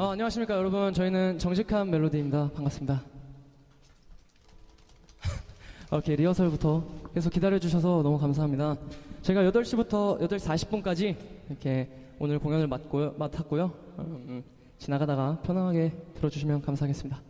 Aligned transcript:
아, 0.00 0.10
안녕하십니까 0.12 0.56
여러분. 0.56 0.92
저희는 0.94 1.40
정직한 1.40 1.90
멜로디입니다. 1.90 2.52
반갑습니다. 2.54 3.02
오케이 5.90 6.14
리허설부터 6.14 6.84
계속 7.12 7.30
기다려주셔서 7.30 8.04
너무 8.04 8.16
감사합니다. 8.16 8.76
제가 9.22 9.42
8시부터 9.50 10.20
8시 10.20 10.38
40분까지 10.38 11.16
이렇게 11.48 11.90
오늘 12.20 12.38
공연을 12.38 12.68
맡고, 12.68 13.14
맡았고요. 13.18 13.72
음, 13.98 14.24
음, 14.28 14.44
지나가다가 14.78 15.40
편안하게 15.42 15.90
들어주시면 16.14 16.62
감사하겠습니다. 16.62 17.20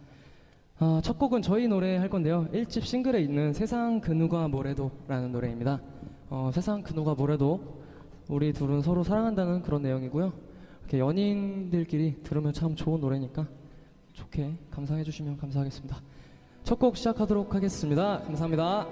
아, 0.81 1.01
첫 1.03 1.19
곡은 1.19 1.41
저희 1.41 1.69
노래 1.69 1.97
할 1.97 2.11
건데요. 2.11 2.49
1집 2.53 2.83
싱글에 2.83 3.23
있는 3.23 3.55
세상 3.55 3.99
그 3.99 4.11
누가 4.11 4.47
뭐래도 4.47 4.91
라는 5.09 5.33
노래입니다. 5.33 5.81
어, 6.29 6.51
세상 6.53 6.83
그 6.83 6.93
누가 6.93 7.15
뭐래도 7.15 7.81
우리 8.29 8.53
둘은 8.53 8.83
서로 8.83 9.03
사랑한다는 9.03 9.63
그런 9.63 9.81
내용이고요 9.81 10.48
이렇게 10.89 11.01
연인들끼리 11.01 12.23
들으면 12.23 12.55
참 12.55 12.75
좋은 12.75 12.99
노래니까 12.99 13.47
좋게 14.15 14.55
감상해 14.71 15.05
주시면 15.05 15.37
감사하겠습니다. 15.37 16.01
첫 16.65 16.79
곡 16.79 16.97
시작하도록 16.97 17.55
하겠습니다. 17.55 18.21
감사합니다. 18.23 18.87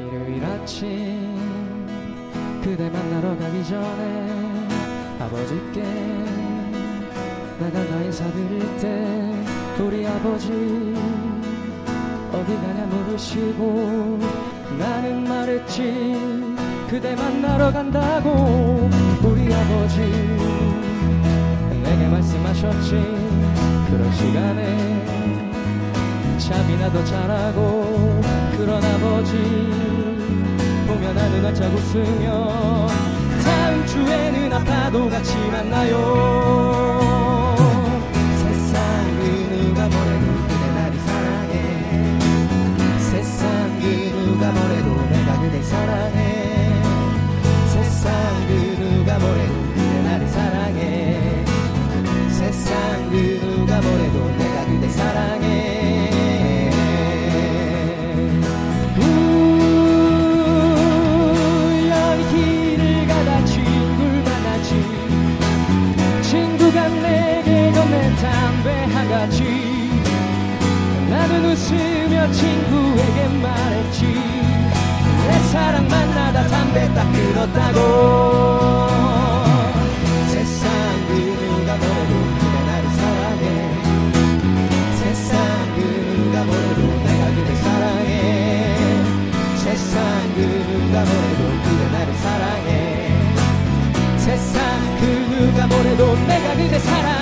일요일 0.00 0.44
아침 0.44 1.86
그대 2.62 2.90
만나러 2.90 3.36
가기 3.38 3.64
전에 3.64 4.68
아버지께 5.20 5.82
나가가 7.60 8.02
인사드릴 8.02 8.76
때 8.78 9.44
우리 9.80 10.04
아버지 10.06 10.48
어디 12.32 12.54
가냐 12.56 12.86
물으시고 12.86 14.55
나는 14.78 15.28
말했지. 15.28 16.16
그대 16.88 17.14
만나러 17.14 17.72
간다고 17.72 18.88
우리 19.22 19.52
아버지 19.52 19.98
내게 21.82 22.08
말씀하셨지. 22.08 23.26
그런 23.90 24.12
시간에 24.12 24.96
잠이나 26.38 26.92
더 26.92 27.04
잘하고 27.04 28.20
그런 28.56 28.84
아버지 28.84 29.36
보면 30.86 31.14
나는 31.14 31.44
활짝 31.44 31.72
웃으며 31.72 32.86
다음 33.44 33.86
주에는 33.86 34.52
아파도 34.52 35.08
같이 35.08 35.36
만나요 35.50 36.25
친구에게 72.32 73.28
말했지. 73.42 74.04
내 75.28 75.38
사랑 75.50 75.88
만나다 75.88 76.46
담배 76.48 76.92
딱 76.94 77.12
끊었다고. 77.12 77.78
세상 80.28 80.70
그 81.08 81.12
누가 81.14 81.76
뭐래도 81.76 82.12
그대 82.38 82.56
나를 82.66 82.84
사랑해. 82.90 83.44
세상 84.94 85.38
그 85.74 85.78
누가 86.16 86.44
뭐래도 86.44 86.80
내가 87.04 87.22
그대 87.34 87.54
사랑해. 87.56 88.08
세상 89.56 89.94
그 90.34 90.38
누가 90.70 91.04
뭐래도 91.04 91.42
그대 91.64 91.82
나를 91.92 92.14
사랑해. 92.14 92.68
세상 94.18 94.60
그 95.00 95.02
누가 95.34 95.66
뭐래도 95.66 96.16
내가 96.26 96.54
그대 96.56 96.78
사랑해 96.78 97.15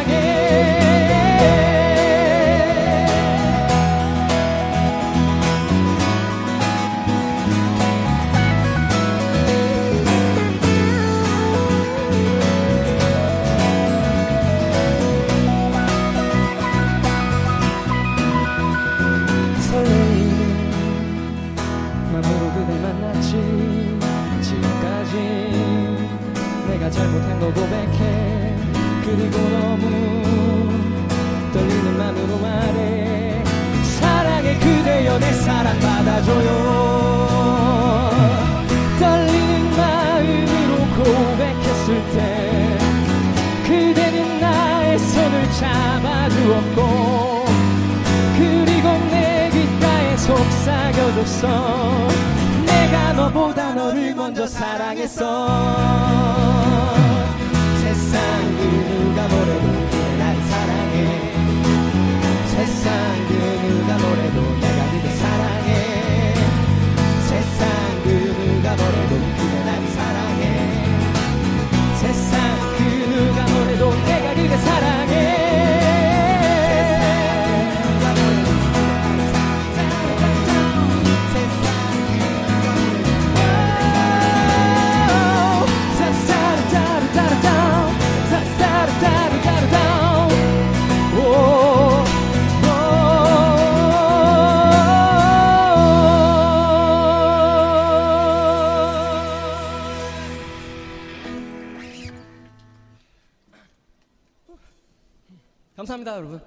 감사합니다 106.04 106.16
여러분. 106.16 106.40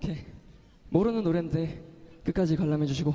이렇게 0.00 0.24
모르는 0.90 1.24
노래인데 1.24 1.82
끝까지 2.24 2.56
관람해 2.56 2.86
주시고. 2.86 3.14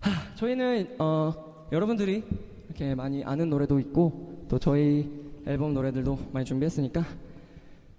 하, 0.00 0.34
저희는 0.36 0.96
어, 0.98 1.66
여러분들이 1.72 2.24
이렇게 2.68 2.94
많이 2.94 3.22
아는 3.24 3.50
노래도 3.50 3.78
있고 3.80 4.46
또 4.48 4.58
저희 4.58 5.10
앨범 5.46 5.74
노래들도 5.74 6.18
많이 6.32 6.46
준비했으니까 6.46 7.04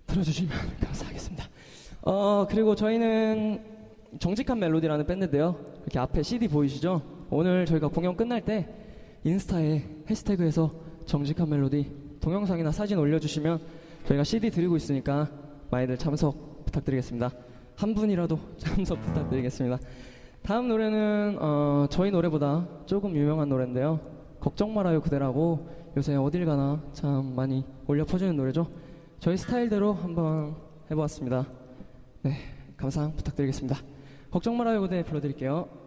들어주시면 0.07 0.57
감사하겠습니다. 0.81 1.45
어 2.03 2.47
그리고 2.49 2.75
저희는 2.75 3.61
정직한 4.19 4.59
멜로디라는 4.59 5.05
밴드인데요. 5.05 5.57
이렇게 5.83 5.99
앞에 5.99 6.23
CD 6.23 6.47
보이시죠? 6.47 7.01
오늘 7.29 7.65
저희가 7.65 7.87
공연 7.87 8.15
끝날 8.15 8.41
때 8.41 8.67
인스타에 9.23 9.83
해시태그에서 10.09 10.71
정직한 11.05 11.49
멜로디 11.49 11.91
동영상이나 12.21 12.71
사진 12.71 12.97
올려주시면 12.97 13.59
저희가 14.07 14.23
CD 14.23 14.49
드리고 14.49 14.75
있으니까 14.77 15.29
많이들 15.71 15.97
참석 15.97 16.52
부탁드리겠습니다. 16.73 17.29
한 17.75 17.93
분이라도 17.93 18.39
참석 18.57 19.01
부탁드리겠습니다. 19.01 19.77
다음 20.41 20.67
노래는 20.67 21.37
어, 21.39 21.87
저희 21.89 22.11
노래보다 22.11 22.67
조금 22.85 23.15
유명한 23.15 23.47
노래인데요. 23.47 23.99
걱정 24.39 24.73
말아요 24.73 24.99
그대라고 25.01 25.69
요새 25.95 26.15
어딜 26.15 26.45
가나 26.45 26.81
참 26.91 27.33
많이 27.35 27.63
올려 27.87 28.03
퍼지는 28.05 28.35
노래죠. 28.35 28.67
저희 29.19 29.37
스타일대로 29.37 29.93
한번 29.93 30.55
해보았습니다. 30.91 31.45
네, 32.23 32.33
감상 32.75 33.15
부탁드리겠습니다. 33.15 33.77
걱정 34.31 34.57
말아요 34.57 34.81
그대 34.81 35.03
불러드릴게요. 35.03 35.82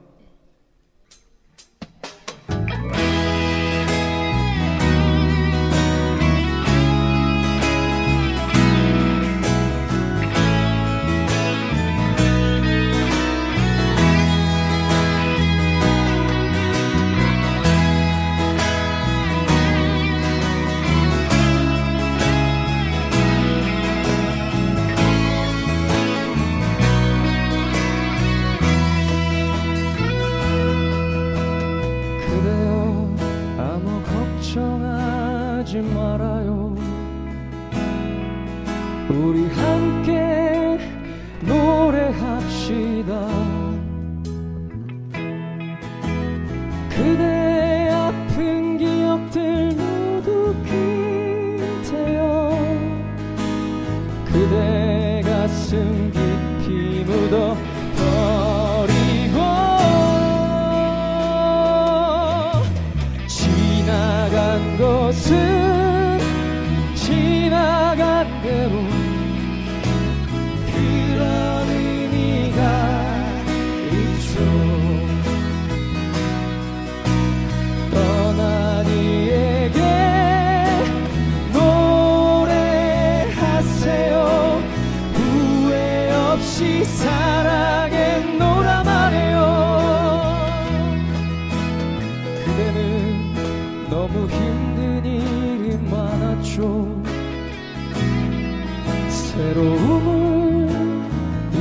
새로움을 99.46 100.69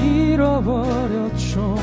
잃어버렸죠. 0.04 1.76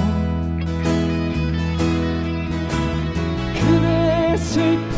그대 3.54 4.36
슬 4.36 4.91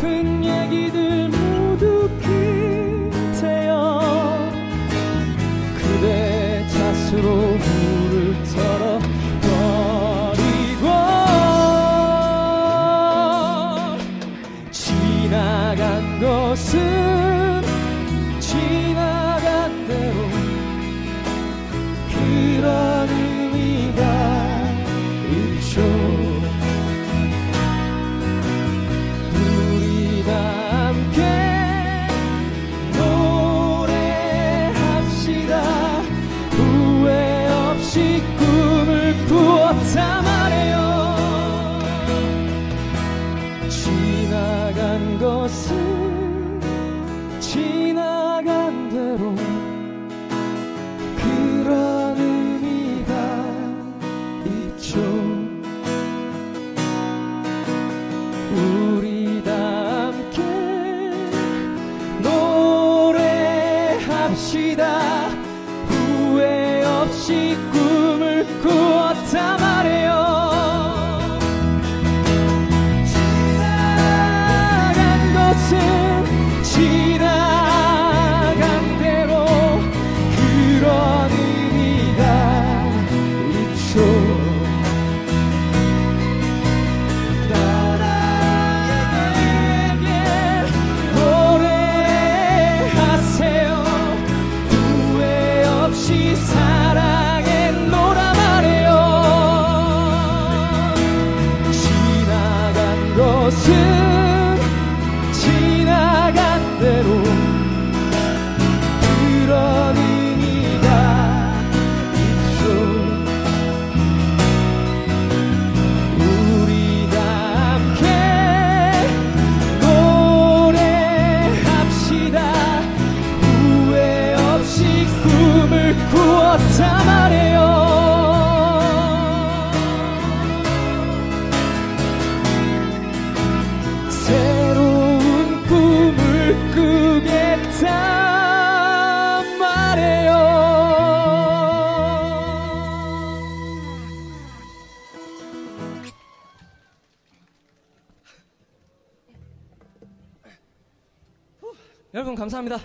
감사합니다. 152.45 152.77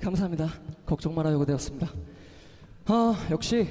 감사합니다. 0.00 0.48
걱정 0.86 1.14
말아요 1.14 1.38
그대였습니다. 1.38 1.86
아 2.86 3.14
역시 3.30 3.68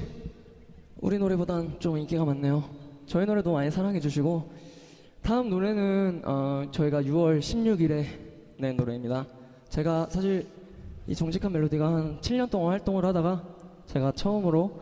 우리 0.99 1.17
노래보단 1.17 1.79
좀 1.79 1.97
인기가 1.97 2.23
많네요. 2.25 2.63
저희 3.07 3.25
노래도 3.25 3.51
많이 3.51 3.71
사랑해 3.71 3.99
주시고 3.99 4.51
다음 5.23 5.49
노래는 5.49 6.21
어, 6.25 6.65
저희가 6.71 7.01
6월 7.01 7.39
16일에 7.39 8.05
낸 8.59 8.77
노래입니다. 8.77 9.25
제가 9.69 10.09
사실 10.11 10.45
이 11.07 11.15
정직한 11.15 11.51
멜로디가 11.53 11.87
한 11.87 12.19
7년 12.21 12.47
동안 12.51 12.73
활동을 12.73 13.03
하다가 13.05 13.43
제가 13.87 14.11
처음으로 14.11 14.79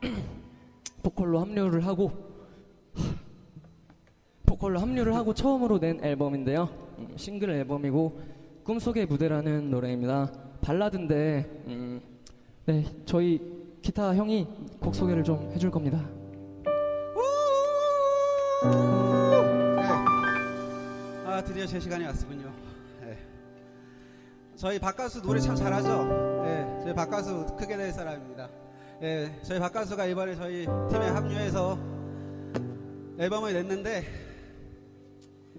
보컬로 1.02 1.38
합류를 1.38 1.84
하고 1.84 2.12
보컬로 4.46 4.80
합류를 4.80 5.14
하고 5.14 5.34
처음으로 5.34 5.78
낸 5.78 6.02
앨범인데요. 6.02 6.70
음, 6.98 7.08
싱글 7.16 7.50
앨범이고 7.50 8.31
꿈속의 8.64 9.06
무대라는 9.06 9.70
노래입니다. 9.70 10.30
발라드인데 10.60 11.64
음, 11.66 12.00
네 12.66 12.84
저희 13.04 13.40
기타 13.82 14.14
형이 14.14 14.46
곡 14.78 14.94
소개를 14.94 15.24
좀 15.24 15.50
해줄 15.52 15.70
겁니다. 15.70 15.98
네. 18.62 18.68
아 21.26 21.42
드디어 21.44 21.66
제 21.66 21.80
시간이 21.80 22.04
왔군요. 22.04 22.52
네. 23.00 23.18
저희 24.54 24.78
박가수 24.78 25.22
노래 25.22 25.40
참 25.40 25.56
잘하죠. 25.56 26.42
네. 26.44 26.80
저희 26.84 26.94
박가수 26.94 27.56
크게 27.58 27.76
낼 27.76 27.92
사람입니다. 27.92 28.48
네. 29.00 29.40
저희 29.42 29.58
박가수가 29.58 30.06
이번에 30.06 30.36
저희 30.36 30.66
팀에 30.88 31.08
합류해서 31.08 31.76
앨범을 33.18 33.52
냈는데 33.54 34.04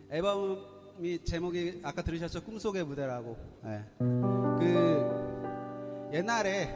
앨범 0.10 0.73
이 1.00 1.20
제목이 1.24 1.82
아까 1.84 2.02
들으셨죠? 2.02 2.44
꿈속의 2.44 2.86
무대라고. 2.86 3.38
네. 3.64 3.84
그 4.00 6.10
옛날에 6.14 6.70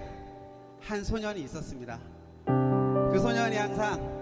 한 0.81 1.03
소년이 1.03 1.41
있었습니다. 1.41 1.99
그 2.45 3.19
소년이 3.19 3.55
항상 3.55 4.17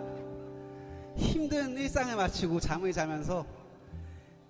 힘든 1.15 1.77
일상을 1.77 2.13
마치고 2.15 2.59
잠을 2.59 2.91
자면서 2.91 3.45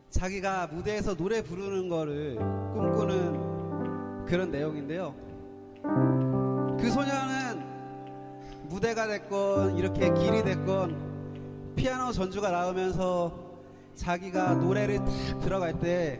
자기가 0.09 0.67
무대에서 0.67 1.15
노래 1.15 1.43
부르는 1.43 1.89
거를 1.89 2.35
꿈꾸는 2.35 4.25
그런 4.25 4.49
내용인데요. 4.49 5.13
그 6.79 6.89
소녀는 6.89 7.63
무대가 8.63 9.07
됐건 9.07 9.77
이렇게 9.77 10.11
길이 10.13 10.43
됐건 10.43 11.75
피아노 11.75 12.11
전주가 12.11 12.49
나오면서 12.49 13.44
자기가 13.95 14.55
노래를 14.55 14.99
딱 14.99 15.39
들어갈 15.41 15.79
때 15.79 16.19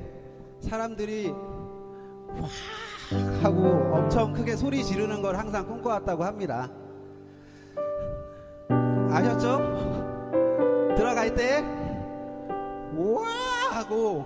사람들이 0.62 1.30
확 1.30 2.50
하고 3.44 3.94
엄청 3.94 4.34
크게 4.34 4.56
소리 4.56 4.84
지르는 4.84 5.22
걸 5.22 5.36
항상 5.36 5.68
꿈꿔왔다고 5.68 6.24
합니다. 6.24 6.72
아셨죠? 9.12 9.60
들어갈 10.98 11.34
때, 11.36 11.62
와! 12.98 13.24
하고, 13.72 14.26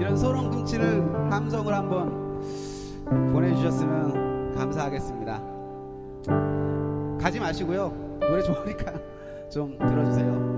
이런 0.00 0.16
소름 0.16 0.50
꿈치는 0.50 1.32
함성을 1.32 1.72
한번 1.72 2.40
보내주셨으면 3.32 4.54
감사하겠습니다. 4.56 5.42
가지 7.20 7.38
마시고요. 7.38 8.18
노래 8.20 8.42
좋으니까 8.42 8.92
좀 9.50 9.78
들어주세요. 9.78 10.49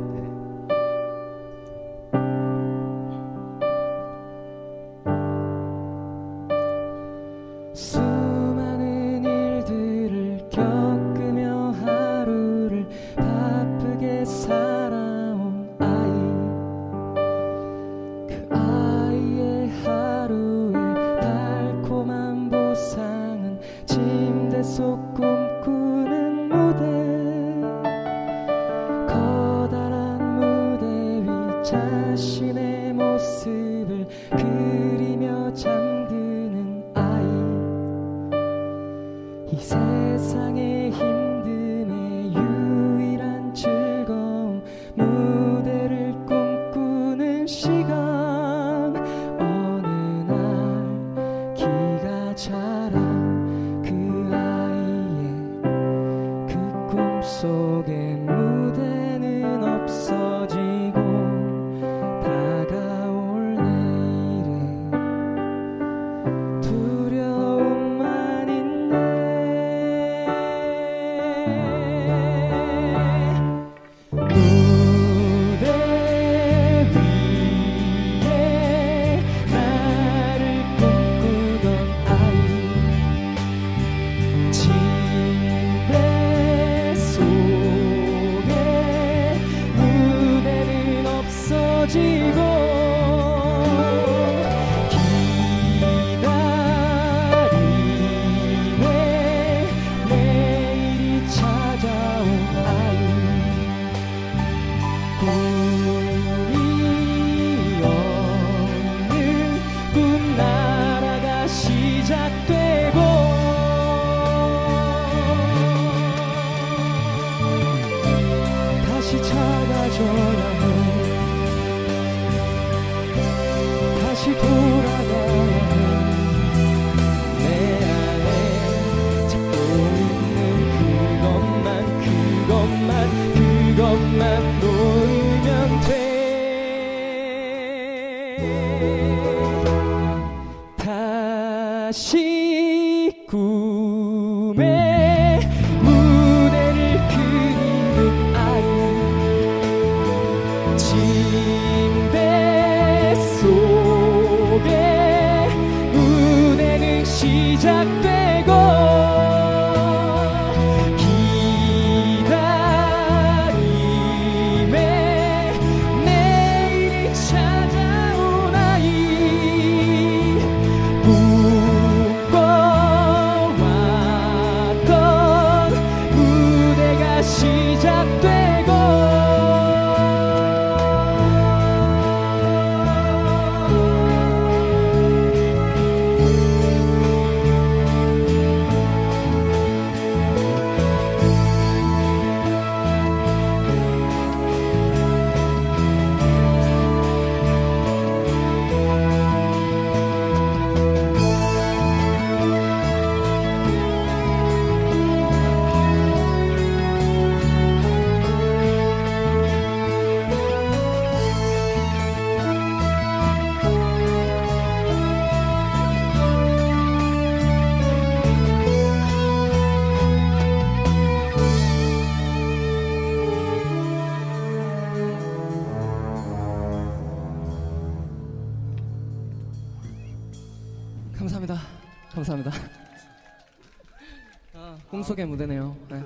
꿈속의 235.12 235.26
무대네요. 235.26 235.76
네. 235.90 236.04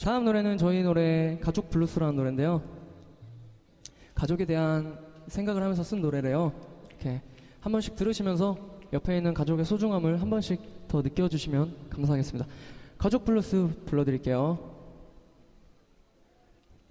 다음 0.00 0.24
노래는 0.24 0.58
저희 0.58 0.82
노래 0.82 1.38
가족 1.40 1.70
블루스라는 1.70 2.16
노래인데요. 2.16 2.62
가족에 4.14 4.44
대한 4.44 4.98
생각을 5.26 5.62
하면서 5.62 5.82
쓴 5.82 6.00
노래래요. 6.00 6.52
이렇게 6.88 7.22
한 7.60 7.72
번씩 7.72 7.96
들으시면서 7.96 8.56
옆에 8.92 9.16
있는 9.16 9.34
가족의 9.34 9.64
소중함을 9.64 10.20
한 10.20 10.30
번씩 10.30 10.88
더 10.88 11.02
느껴주시면 11.02 11.88
감사하겠습니다. 11.90 12.46
가족 12.98 13.24
블루스 13.24 13.84
불러드릴게요. 13.86 14.58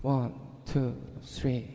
One, 0.03 0.33
two, 0.65 0.93
three. 1.21 1.67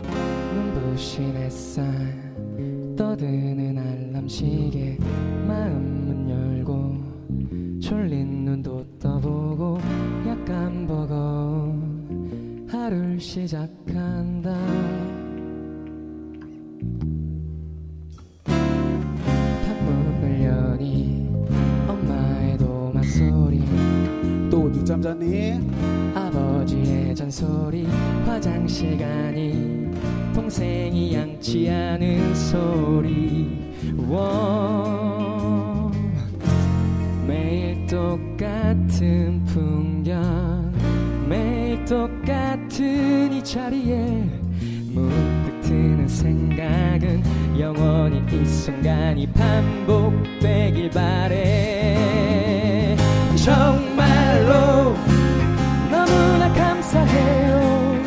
눈부신 0.00 1.36
햇살 1.36 2.96
떠드는 2.96 3.78
알람 3.78 4.28
시계 4.28 4.98
졸린 7.80 8.44
눈도 8.44 8.84
떠보고 8.98 9.78
약간 10.26 10.86
버거운 10.86 12.66
하루를 12.68 13.20
시작한다. 13.20 14.52
방문을 18.44 20.44
여니 20.44 21.30
엄마의 21.86 22.58
도마 22.58 23.00
소리. 23.02 23.62
또 24.50 24.70
늦잠 24.72 25.00
잤니? 25.00 25.60
아버지의 26.14 27.14
잔소리. 27.14 27.86
화장실 28.26 28.98
가니 28.98 29.90
동생이 30.34 31.14
양치하는 31.14 32.34
소리. 32.34 33.56
워 34.08 35.17
같은 38.98 39.44
풍경 39.44 40.72
매일 41.28 41.84
똑같은 41.84 43.32
이 43.32 43.44
자리에 43.44 43.96
문득 44.90 45.60
드는 45.62 46.08
생각은 46.08 47.22
영원히 47.60 48.20
이 48.32 48.44
순간이 48.44 49.32
반복되길 49.32 50.90
바래. 50.90 51.96
정말로 53.36 54.96
너무나 55.92 56.52
감사해요. 56.52 58.02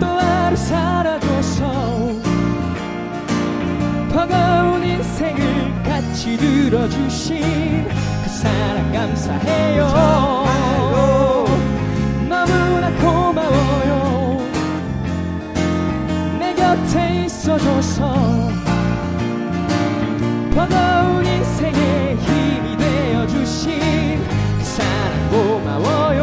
또 0.00 0.06
하루 0.06 0.56
살아줘서 0.56 1.98
버거운 4.10 4.82
인생을 4.82 5.82
같이 5.84 6.36
들어주신 6.36 7.86
그 7.86 8.17
사랑 8.38 8.92
감사해요. 8.92 9.88
너무나 12.28 12.88
고마워요. 13.00 14.38
내 16.38 16.54
곁에 16.54 17.24
있어줘서 17.24 18.14
버거운 20.54 21.26
인생에 21.26 22.14
힘이 22.14 22.76
되어주신 22.76 24.22
그 24.58 24.64
사랑 24.64 25.30
고마워요 25.30 26.17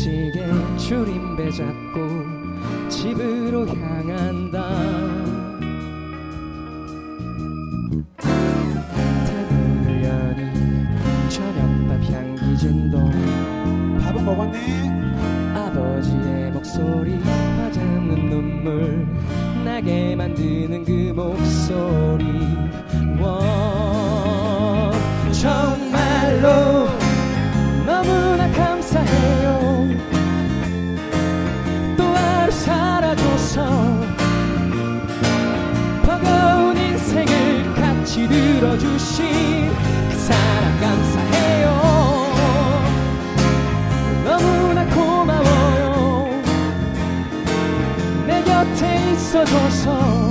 된장찌개 0.00 0.46
줄임배 0.78 1.50
잡고 1.50 2.88
집으로 2.88 3.66
향한다 3.66 4.99
들어주신 38.60 39.72
그 40.10 40.18
사랑 40.18 40.80
감사해요. 40.80 41.66
너무나 44.22 44.84
고마워요. 44.84 46.42
내 48.26 48.44
곁에 48.44 49.12
있어줘서 49.12 50.29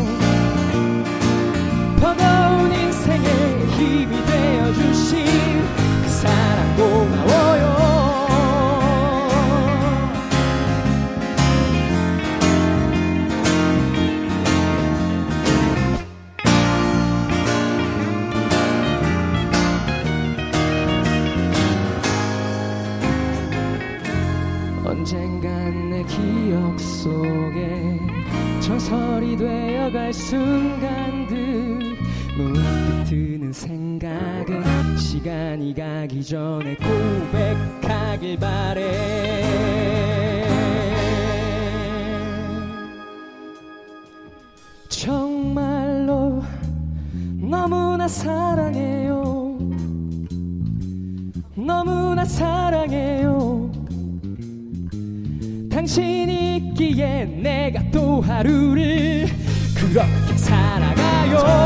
전에 36.29 36.75
고백하길 36.75 38.37
바래. 38.37 38.83
정말로 44.89 46.43
너무나 47.41 48.07
사랑해요. 48.07 49.57
너무나 51.55 52.23
사랑해요. 52.23 53.71
당신이 55.71 56.57
있기에 56.57 57.25
내가 57.25 57.89
또 57.89 58.21
하루를 58.21 59.25
그렇게 59.75 60.37
살아가요 60.37 61.58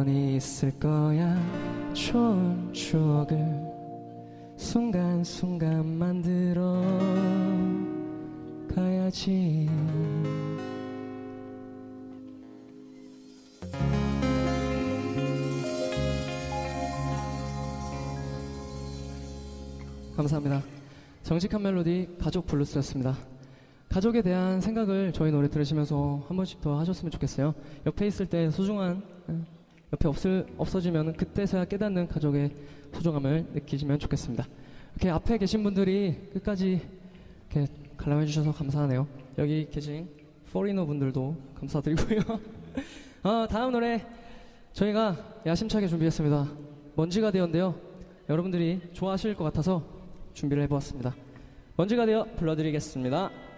영원히 0.00 0.36
있을 0.36 0.70
거야 0.78 1.36
좋은 1.92 2.72
추억을 2.72 3.36
순간순간 4.56 5.86
만들어 5.98 6.80
가야지 8.74 9.68
감사합니다. 20.16 20.62
정직한 21.22 21.62
멜로디 21.62 22.16
가족 22.18 22.46
블루스였습니다. 22.46 23.16
가족에 23.90 24.22
대한 24.22 24.60
생각을 24.60 25.12
저희 25.12 25.30
노래 25.30 25.48
들으시면서 25.48 26.24
한 26.28 26.36
번씩 26.36 26.60
더 26.60 26.78
하셨으면 26.78 27.10
좋겠어요. 27.10 27.54
옆에 27.86 28.06
있을 28.06 28.26
때 28.26 28.50
소중한 28.50 29.02
예, 29.28 29.59
옆에 29.92 30.08
없을 30.08 30.46
없어지면 30.56 31.14
그때서야 31.14 31.64
깨닫는 31.64 32.08
가족의 32.08 32.50
소중함을 32.92 33.46
느끼시면 33.54 33.98
좋겠습니다. 33.98 34.46
이렇게 34.94 35.10
앞에 35.10 35.38
계신 35.38 35.62
분들이 35.62 36.28
끝까지 36.32 36.80
이렇게 37.50 37.72
관람해 37.96 38.26
주셔서 38.26 38.52
감사하네요. 38.52 39.06
여기 39.38 39.68
계신 39.70 40.08
포리너 40.52 40.84
분들도 40.86 41.36
감사드리고요. 41.56 42.20
어, 43.22 43.46
다음 43.48 43.72
노래 43.72 44.04
저희가 44.72 45.42
야심차게 45.46 45.88
준비했습니다. 45.88 46.48
먼지가 46.94 47.30
되었는데요. 47.30 47.74
여러분들이 48.28 48.80
좋아하실 48.92 49.34
것 49.34 49.44
같아서 49.44 49.82
준비를 50.34 50.62
해보았습니다. 50.64 51.14
먼지가 51.76 52.06
되어 52.06 52.26
불러드리겠습니다. 52.36 53.49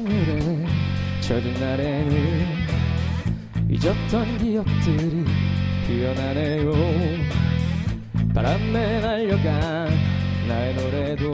선율에 0.00 0.66
젖은 1.20 1.52
날에는 1.60 2.46
잊었던 3.68 4.38
기억들이 4.38 5.24
피어나네요. 5.86 6.72
바람에 8.34 9.00
날려간 9.00 9.90
나의 10.48 10.74
노래도 10.74 11.32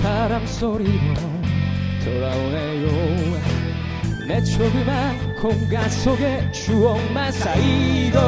바람 0.00 0.46
소리로 0.46 1.14
돌아오네요. 2.04 2.88
내 4.28 4.42
조그만 4.44 5.34
공간 5.36 5.90
속에 5.90 6.50
추억만 6.52 7.32
쌓이고 7.32 8.18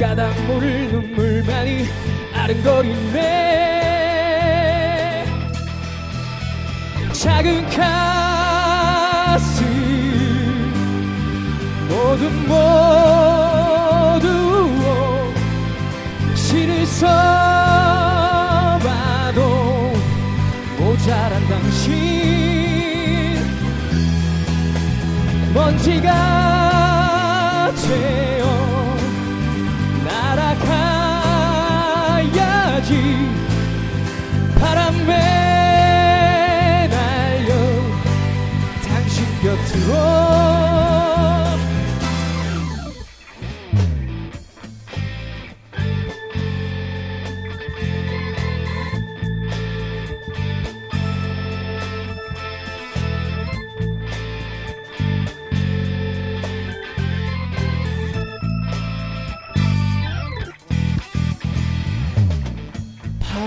까닭 0.00 0.46
모를 0.46 0.90
눈물만이 0.90 1.84
아른거리네 2.34 3.43
작은 7.24 7.66
가슴. 7.70 9.64
모두 11.88 12.28
모두 14.20 14.28
신을 16.34 16.84
써봐도 16.84 17.40
모자란 20.78 21.48
당신. 21.48 23.38
먼지가 25.54 26.12
되 27.74 28.23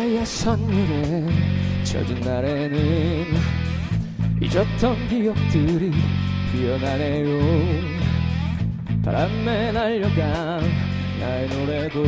하얀 0.07 0.25
선율에 0.25 1.83
젖은 1.83 2.21
날에는 2.21 3.56
잊었던 4.39 5.07
기억들이 5.07 5.91
피어나네요. 6.51 7.39
바람에 9.03 9.71
날려간 9.71 10.61
나의 11.19 11.49
노래도 11.49 12.03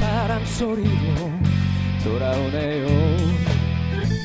바람 0.00 0.42
소리로 0.44 1.30
돌아오네요. 2.02 2.86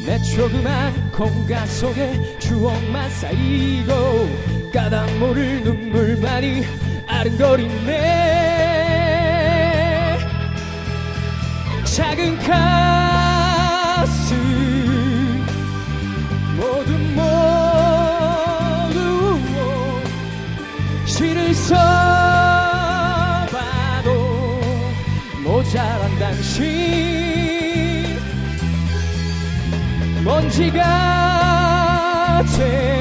내 0.06 0.18
조그만 0.24 1.12
공간 1.12 1.68
속에 1.68 2.40
추억만 2.40 3.10
쌓이고 3.10 3.92
까닭 4.74 5.20
모를 5.20 5.62
눈물만이 5.64 6.64
아른거리네. 7.08 8.32
작은 11.84 12.38
가슴 12.40 14.51
써봐도 21.72 23.50
모자란 25.44 26.20
당신 26.20 26.70
먼지가 30.24 30.84
되 32.58 33.01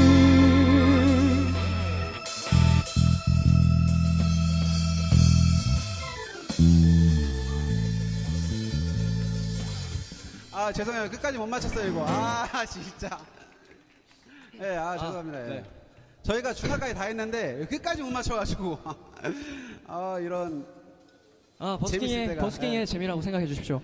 아 10.71 10.73
죄송해요 10.73 11.09
끝까지 11.09 11.37
못 11.37 11.45
맞췄어요 11.47 11.89
이거 11.89 12.05
아 12.07 12.47
진짜 12.65 13.19
예, 14.61 14.67
아 14.77 14.97
죄송합니다 14.97 15.43
예. 15.43 15.49
네. 15.49 15.63
저희가 16.23 16.53
중간까지 16.53 16.93
다 16.93 17.03
했는데 17.03 17.65
끝까지 17.65 18.01
못 18.01 18.09
맞춰가지고 18.09 18.79
아 19.87 20.17
이런 20.21 20.65
아 21.59 21.77
버스킹의 21.77 22.37
버스킹의 22.37 22.77
네. 22.79 22.85
재미라고 22.85 23.21
생각해 23.21 23.47
주십시오. 23.47 23.81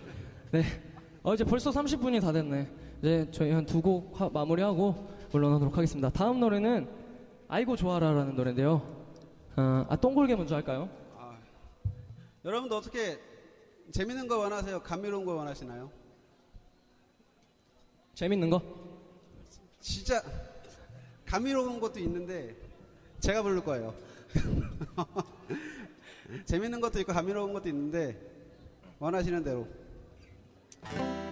네. 0.52 0.64
어 1.24 1.34
이제 1.34 1.44
벌써 1.44 1.72
30분이 1.72 2.22
다 2.22 2.32
됐네. 2.32 2.70
이제 3.02 3.28
저희 3.32 3.52
한 3.52 3.66
두 3.66 3.82
곡 3.82 4.16
마무리하고 4.32 5.10
물러나도록 5.34 5.76
하겠습니다. 5.76 6.10
다음 6.10 6.40
노래는 6.40 6.88
아이고 7.50 7.76
좋아라라는 7.76 8.36
노래인데요. 8.38 8.76
어, 9.58 9.86
아 9.90 9.96
똥골개 9.98 10.36
먼저 10.36 10.56
할까요? 10.56 10.88
아, 11.18 11.36
여러분도 12.46 12.78
어떻게 12.78 13.20
재밌는 13.92 14.30
거 14.30 14.38
원하세요? 14.38 14.82
감미로운 14.84 15.26
거 15.26 15.34
원하시나요? 15.36 15.92
재밌는 18.18 18.50
거? 18.50 18.60
진짜 19.80 20.24
감미로운 21.28 21.80
것도 21.80 22.00
있는데 22.00 22.56
제가 23.20 23.44
부를 23.44 23.64
거예요. 23.64 23.94
재밌는 26.46 26.82
것도 26.82 27.00
있고 27.02 27.14
감미로운 27.14 27.54
것도 27.54 27.70
있는데 27.70 28.20
원하시는 28.98 29.44
대로. 29.44 29.68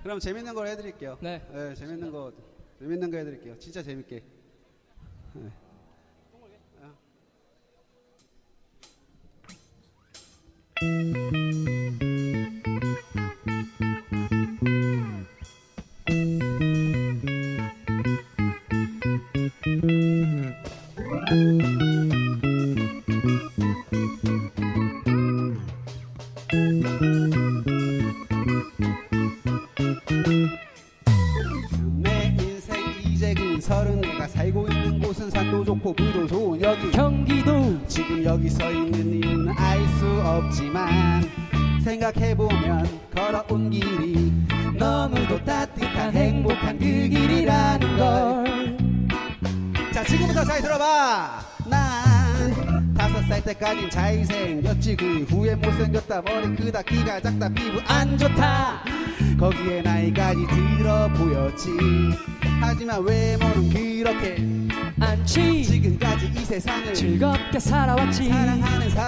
그럼 0.04 0.20
재밌는 0.20 0.54
걸 0.54 0.68
해드릴게요. 0.68 1.18
네. 1.22 1.42
재밌는 1.76 2.12
거 2.12 2.32
재밌는 2.78 3.10
거 3.10 3.18
해드릴게요. 3.18 3.58
진짜 3.58 3.82
재밌게. 3.82 4.22
네. 5.34 5.52
어. 11.42 11.45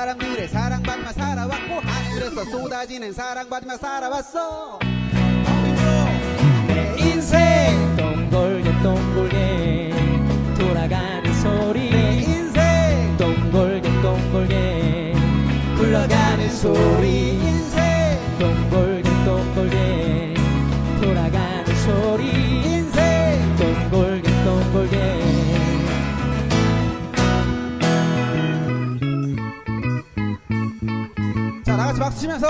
사랑하는 0.08 0.48
사람들의 0.48 0.48
사랑받으며 0.48 1.12
살아왔고 1.12 1.82
하늘에서 1.82 2.46
쏟아지는 2.46 3.12
사랑받으며 3.12 3.76
살아왔어. 3.76 4.80
내 6.68 6.96
인생 6.98 7.96
동글게 7.98 8.72
동글게 8.82 9.94
돌아가는 10.58 11.34
소리. 11.42 11.90
내 11.90 12.14
인생 12.20 13.18
동글게 13.18 14.02
동글게 14.02 15.14
굴러가는 15.76 16.50
소리 16.52 17.27
박수 32.18 32.22
치면서. 32.22 32.48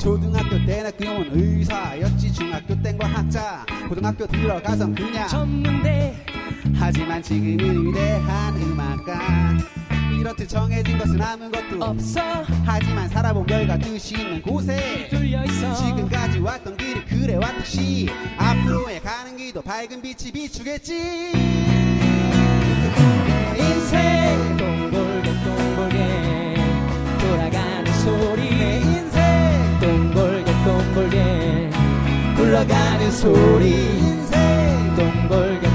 초등학교 0.00 0.64
때는 0.64 0.90
그놈은 0.96 1.30
의사였지 1.32 2.32
중학교 2.32 2.80
땐 2.80 2.96
과 2.98 3.06
학자. 3.08 3.64
고등학교 3.88 4.26
들어가선 4.26 4.94
그냥 4.94 5.28
전문대 5.28 6.24
하지만 6.74 7.22
지금은 7.22 7.88
위대한 7.88 8.56
음악가. 8.56 9.18
이렇듯 10.18 10.48
정해진 10.48 10.98
것은 10.98 11.20
아무것도 11.20 11.84
없어. 11.84 12.20
하지만 12.64 13.08
살아본 13.08 13.46
결과 13.46 13.76
뜻이 13.78 14.14
있는 14.14 14.42
곳에 14.42 15.08
뚫려 15.10 15.44
있어. 15.44 15.74
지금까지 15.74 16.38
왔던 16.38 16.76
길이 16.76 17.04
그래 17.04 17.36
왔듯이 17.36 18.08
앞으로의 18.36 19.00
가는 19.00 19.36
길도 19.36 19.62
밝은 19.62 20.02
빛이 20.02 20.30
비추겠지 20.32 21.71
굴러가는 32.52 33.10
소리. 33.10 33.70
인생. 33.70 34.94
동글 34.94 35.71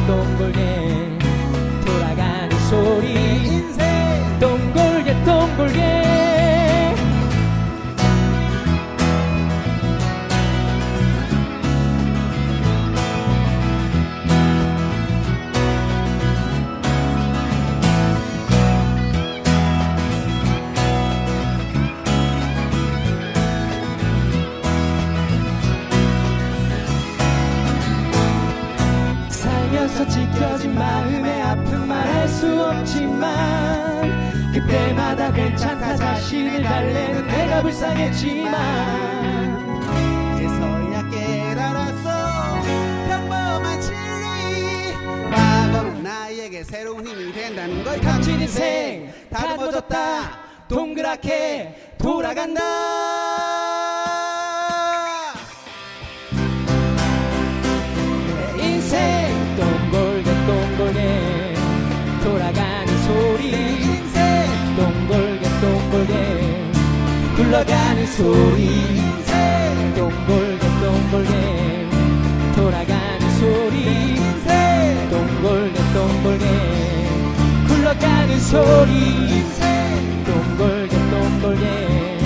소리. 78.40 78.94
인생 79.38 80.24
동글게 80.26 80.96
동글게 81.10 82.20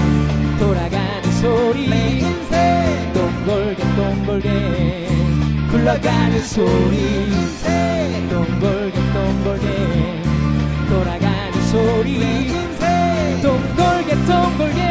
돌아가는 0.59 1.31
소리. 1.41 1.89
내 1.89 2.19
인생 2.19 3.13
동글게 3.13 3.83
동글게 3.95 5.07
굴러가는 5.71 6.41
소리. 6.41 7.27
인생 7.27 8.29
동글게 8.29 8.97
동글게 9.13 10.23
돌아가는 10.89 11.61
소리. 11.71 12.15
인생 12.47 13.41
동글게 13.41 14.15
동글게 14.25 14.81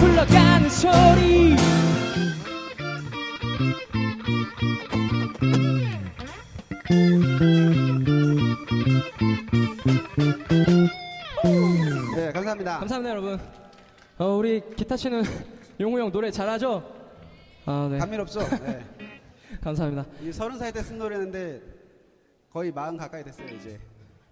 굴러가는 0.00 0.70
소리 0.70 1.56
감사합니다 12.96 13.10
여러분 13.10 13.38
어, 14.18 14.36
우리 14.36 14.62
기타 14.74 14.96
치는 14.96 15.22
용우 15.80 15.98
형 15.98 16.10
노래 16.10 16.30
잘하죠? 16.30 16.82
아 17.66 17.88
네 17.90 17.98
감미롭죠 17.98 18.40
네. 18.64 18.82
감사합니다 19.60 20.06
이 20.22 20.32
서른 20.32 20.56
살 20.58 20.72
때 20.72 20.82
쓴 20.82 20.96
노래인데 20.98 21.60
거의 22.50 22.72
마흔 22.72 22.96
가까이 22.96 23.22
됐어요 23.22 23.48
이제 23.48 23.78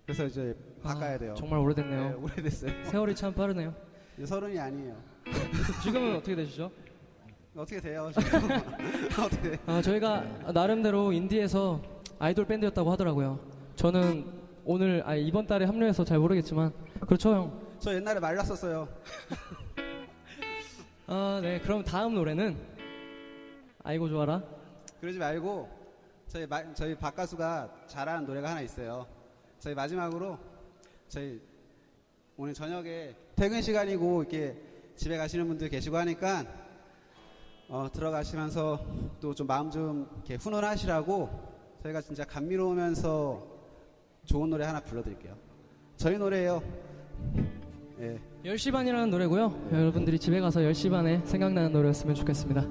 그래서 0.06 0.24
이제 0.24 0.56
바꿔야 0.82 1.18
돼요 1.18 1.32
아, 1.32 1.34
정말 1.34 1.58
오래됐네요 1.58 2.08
네, 2.08 2.14
오래됐어요 2.14 2.84
세월이 2.86 3.14
참 3.14 3.34
빠르네요 3.34 3.74
서른이 4.24 4.58
아니에요 4.58 4.96
지금은 5.82 6.16
어떻게 6.16 6.34
되시죠? 6.34 6.70
어떻게 7.54 7.80
돼요 7.80 8.10
어떻게 8.14 9.40
돼요? 9.42 9.56
아, 9.66 9.82
저희가 9.82 10.24
나름대로 10.54 11.12
인디에서 11.12 11.82
아이돌 12.18 12.46
밴드였다고 12.46 12.90
하더라고요. 12.92 13.38
저는 13.76 14.24
오늘 14.64 15.02
아 15.04 15.14
이번 15.14 15.46
달에 15.46 15.64
합류해서 15.66 16.04
잘 16.04 16.18
모르겠지만 16.18 16.72
그렇죠 17.00 17.30
형. 17.34 17.63
저 17.78 17.94
옛날에 17.94 18.20
말랐었어요 18.20 18.88
아 21.06 21.40
네 21.42 21.60
그럼 21.60 21.84
다음 21.84 22.14
노래는 22.14 22.56
아이고 23.82 24.08
좋아라. 24.08 24.42
그러지 25.00 25.18
말고 25.18 25.68
저희 26.28 26.46
마, 26.46 26.72
저희 26.72 26.94
박가수가 26.94 27.84
잘하는 27.86 28.24
노래가 28.26 28.48
하나 28.50 28.62
있어요. 28.62 29.06
저희 29.58 29.74
마지막으로 29.74 30.38
저희 31.08 31.42
오늘 32.38 32.54
저녁에 32.54 33.14
퇴근 33.36 33.60
시간이고 33.60 34.22
이렇게 34.22 34.56
집에 34.96 35.18
가시는 35.18 35.46
분들 35.46 35.68
계시고 35.68 35.98
하니까 35.98 36.44
어, 37.68 37.88
들어가시면서 37.92 38.86
또 39.20 39.34
좀 39.34 39.46
마음 39.46 39.70
좀 39.70 40.08
이렇게 40.14 40.36
훈훈하시라고 40.36 41.28
저희가 41.82 42.00
진짜 42.00 42.24
감미로우면서 42.24 43.46
좋은 44.24 44.48
노래 44.48 44.64
하나 44.64 44.80
불러드릴게요. 44.80 45.36
저희 45.98 46.16
노래예요. 46.16 46.62
예. 48.00 48.18
10시 48.44 48.72
반이라는 48.72 49.10
노래고요. 49.10 49.68
여러분들이 49.72 50.18
집에 50.18 50.40
가서 50.40 50.60
10시 50.60 50.90
반에 50.90 51.20
생각나는 51.24 51.72
노래였으면 51.72 52.14
좋겠습니다. 52.14 52.62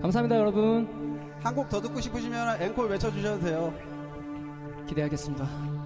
감사합니다 0.00 0.36
여러분. 0.36 0.88
한 1.42 1.54
곡 1.54 1.68
더 1.70 1.80
듣고 1.80 2.00
싶으시면 2.00 2.60
앵콜 2.60 2.88
외쳐주셔도 2.90 3.40
돼요. 3.44 3.74
기대하겠습니다. 4.86 5.79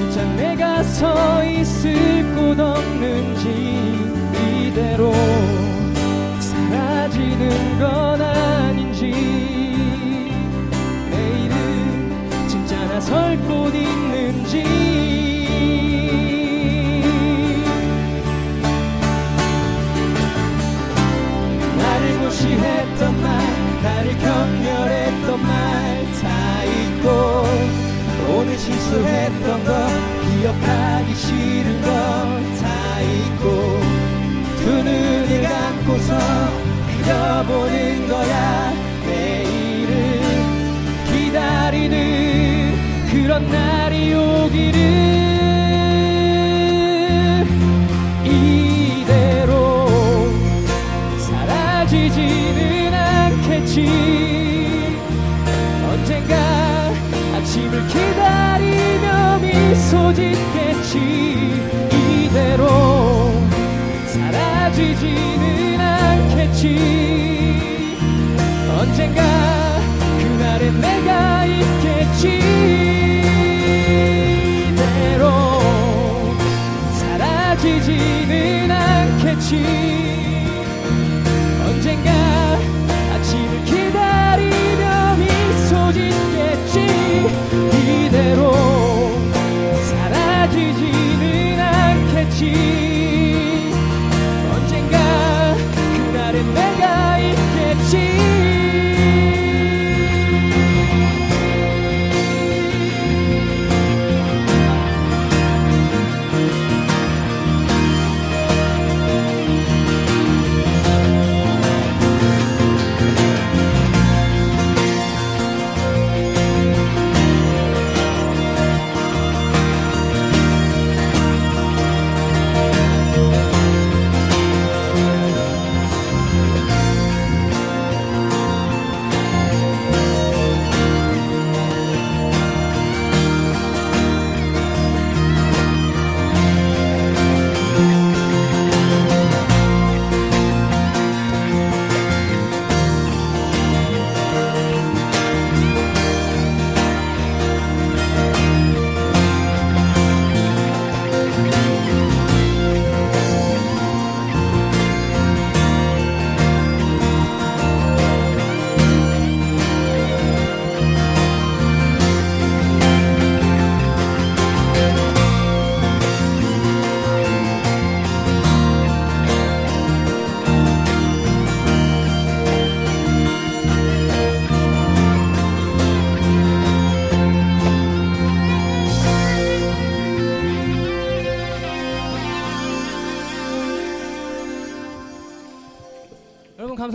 진짜 0.00 0.24
내가 0.34 0.82
서 0.82 1.44
있을 1.44 2.34
곳 2.34 2.58
없는지 2.58 3.48
이대로 4.66 5.12
사라지는 6.40 7.78
건 7.78 8.22
아닌지. 8.22 9.10
내일은 11.10 12.48
진짜 12.48 12.82
나설 12.86 13.36
곳 13.40 13.74
있는지. 13.74 14.64
나를 21.76 22.18
무시했던 22.20 23.22
말 23.22 23.82
나를 23.82 24.18
경 24.18 24.59
실수했던 28.90 29.64
걸 29.64 29.86
기억하기 30.40 31.14
싫은 31.14 31.82
걸 31.82 31.90
다 32.60 33.00
잊고 33.00 33.44
두 34.58 34.70
눈을 34.82 35.42
감고서 35.42 36.18
그려보는 36.88 38.08
거야. 38.08 38.72
내일을 39.06 40.20
기다리는 41.06 42.74
그런 43.10 43.48
날이 43.48 44.12
오기를 44.14 44.80
이대로 48.24 49.86
사라지지는 51.18 52.92
않겠지. 52.92 53.86
언젠가 55.88 56.34
아침을 57.36 57.86
기다리 57.88 58.79
소짓겠지 59.88 60.98
이대로 61.92 62.68
사라지지는 64.06 65.80
않겠지. 65.80 66.76
언젠가 68.78 69.39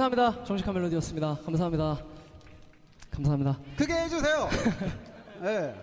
감사합니다. 0.06 0.44
정식한 0.44 0.76
멜로디였습니다. 0.76 1.40
감사합니다. 1.46 1.98
감사합니다. 3.10 3.60
크게 3.76 3.94
해주세요. 3.94 4.50
네. 5.42 5.74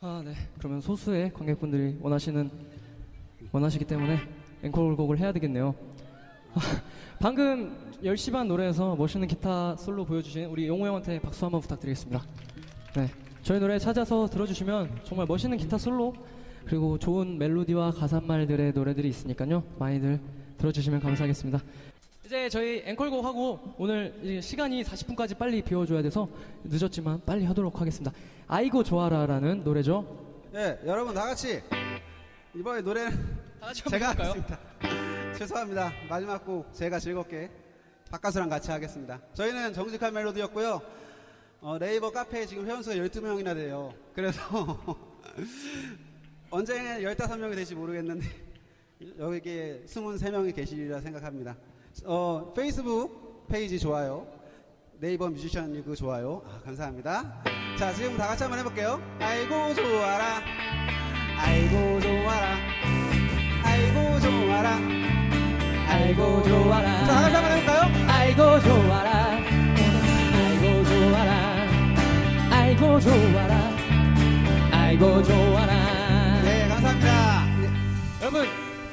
아, 0.00 0.22
네. 0.24 0.32
그러면 0.58 0.80
소수의 0.80 1.32
관객분들이 1.32 1.98
원하시는 2.00 2.48
원하시기 3.50 3.84
때문에 3.84 4.20
앵콜곡을 4.62 5.18
해야 5.18 5.32
되겠네요. 5.32 5.74
방금 7.18 7.92
10시 8.02 8.30
반 8.32 8.46
노래에서 8.46 8.94
멋있는 8.94 9.26
기타 9.26 9.74
솔로 9.76 10.04
보여주신 10.04 10.44
우리 10.44 10.68
용호 10.68 10.86
형한테 10.86 11.18
박수 11.20 11.44
한번 11.44 11.60
부탁드리겠습니다. 11.62 12.22
네. 12.94 13.10
저희 13.42 13.58
노래 13.58 13.78
찾아서 13.78 14.28
들어주시면 14.28 15.00
정말 15.02 15.26
멋있는 15.26 15.58
기타 15.58 15.78
솔로 15.78 16.14
그리고 16.64 16.96
좋은 16.98 17.38
멜로디와 17.38 17.90
가사말들의 17.92 18.72
노래들이 18.72 19.08
있으니까요. 19.08 19.64
많이들 19.78 20.20
들어주시면 20.58 21.00
감사하겠습니다. 21.00 21.60
이제 22.26 22.48
저희 22.48 22.82
앵콜곡 22.84 23.24
하고 23.24 23.72
오늘 23.78 24.42
시간이 24.42 24.82
40분까지 24.82 25.38
빨리 25.38 25.62
비워줘야 25.62 26.02
돼서 26.02 26.28
늦었지만 26.64 27.22
빨리 27.24 27.44
하도록 27.44 27.80
하겠습니다. 27.80 28.12
아이고 28.48 28.82
좋아라라는 28.82 29.62
노래죠. 29.62 30.48
예, 30.56 30.76
여러분 30.84 31.14
다 31.14 31.24
같이 31.24 31.62
이번에 32.52 32.82
같이 33.60 33.84
제가 33.88 34.08
하겠습니다. 34.08 34.58
죄송합니다. 35.38 35.92
마지막 36.08 36.44
곡 36.44 36.74
제가 36.74 36.98
즐겁게 36.98 37.48
박가수랑 38.10 38.48
같이 38.48 38.72
하겠습니다. 38.72 39.20
저희는 39.34 39.72
정직한 39.72 40.12
멜로디였고요. 40.12 40.82
어, 41.60 41.78
네이버 41.78 42.10
카페에 42.10 42.44
지금 42.46 42.66
회원수가 42.66 42.96
12명이나 42.96 43.54
돼요. 43.54 43.94
그래서 44.16 44.40
언제 46.50 46.74
15명이 46.74 47.54
될지 47.54 47.76
모르겠는데 47.76 48.26
여기에 49.16 49.84
23명이 49.86 50.56
계시리라 50.56 51.00
생각합니다. 51.00 51.56
어, 52.04 52.52
페이스북 52.54 53.46
페이지 53.48 53.78
좋아요. 53.78 54.26
네이버 54.98 55.28
뮤지션 55.28 55.72
리그 55.72 55.94
좋아요. 55.94 56.42
아, 56.46 56.60
감사합니다. 56.64 57.42
자, 57.78 57.92
지금 57.92 58.16
다 58.16 58.28
같이 58.28 58.42
한번 58.42 58.58
해볼게요. 58.60 59.00
아이고 59.20 59.74
좋아라. 59.74 60.40
아이고 61.38 62.00
좋아라. 62.00 62.56
아이고 63.62 64.20
좋아라. 64.20 64.78
아이고 65.88 66.42
좋아라. 66.42 67.06
자, 67.06 67.12
다 67.12 67.20
같이 67.20 67.34
한번 67.34 67.52
해볼까요? 67.52 68.10
아이고 68.10 68.60
좋아라. 68.60 69.26
아이고 70.40 70.84
좋아라. 70.84 71.66
아이고 72.50 73.00
좋아라. 73.00 73.76
아이고 74.72 75.22
좋아라. 75.22 76.42
네, 76.42 76.68
감사합니다. 76.68 77.44
네. 77.60 77.70
여러분 78.22 78.46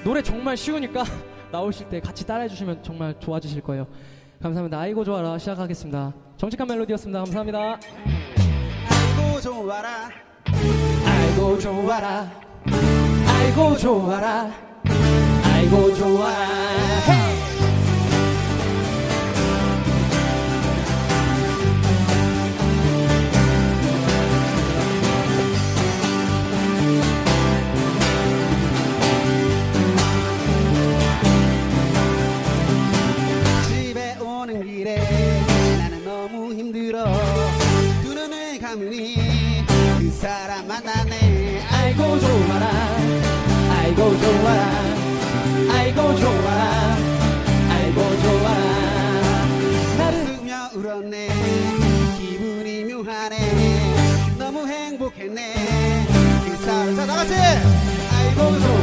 노래 0.04 0.22
정말 0.22 0.58
쉬우니까 0.58 1.04
나오실 1.54 1.88
때 1.88 2.00
같이 2.00 2.26
따라해 2.26 2.50
주시면 2.50 2.82
정말 2.82 3.14
좋아지실 3.20 3.62
거예요. 3.62 3.86
감사합니다. 4.42 4.80
아이고 4.80 5.04
좋아라 5.06 5.38
시작하겠습니다. 5.38 6.12
정직한 6.36 6.68
멜로디였습니다. 6.68 7.20
감사합니다. 7.20 7.80
아이고 8.90 9.40
좋아라. 9.40 10.10
아이고 11.06 11.60
좋아라. 11.60 12.32
아이고 13.28 13.78
좋아라. 13.78 14.52
아이고 15.46 15.94
좋아라. 15.94 17.33
좋아라. 46.18 46.98
아이고 47.70 48.00
좋아라. 48.22 49.48
나를 49.98 50.16
웃으며 50.24 50.52
울었네 50.76 51.16
기분이 52.18 52.68
묘하네 52.86 53.36
너무 54.38 54.68
행복했네 54.68 55.40
그 56.46 56.66
사람 56.66 56.96
자 56.96 57.06
다같이 57.06 57.34
아이고 57.34 58.40
좋아 58.60 58.83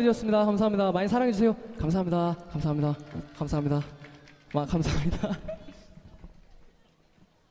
멜로디였습니다. 0.00 0.44
감사합니다. 0.44 0.92
많이 0.92 1.08
사랑해주세요. 1.08 1.54
감사합니다. 1.78 2.36
감사합니다. 2.52 2.94
감사합니다. 3.36 3.80
와 4.52 4.66
감사합니다 4.66 5.49